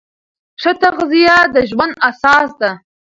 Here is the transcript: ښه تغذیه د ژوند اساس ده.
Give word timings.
ښه 0.61 0.71
تغذیه 0.81 1.37
د 1.53 1.55
ژوند 1.69 1.93
اساس 2.09 2.49
ده. 2.61 2.71